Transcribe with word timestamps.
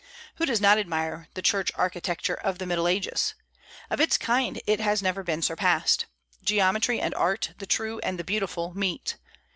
Who 0.37 0.47
does 0.47 0.59
not 0.59 0.79
admire 0.79 1.27
the 1.35 1.43
church 1.43 1.71
architecture 1.75 2.33
of 2.33 2.57
the 2.57 2.65
Middle 2.65 2.87
Ages? 2.87 3.35
Of 3.91 4.01
its 4.01 4.17
kind 4.17 4.59
it 4.65 4.79
has 4.79 5.03
never 5.03 5.21
been 5.21 5.43
surpassed. 5.43 6.07
Geometry 6.43 6.99
and 6.99 7.13
art 7.13 7.51
the 7.59 7.67
true 7.67 7.99
and 7.99 8.17
the 8.17 8.23
beautiful 8.23 8.73
meet. 8.75 9.17